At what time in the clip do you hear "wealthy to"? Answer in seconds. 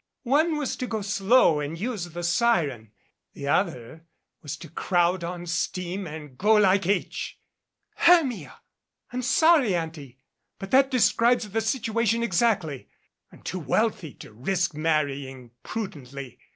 13.59-14.33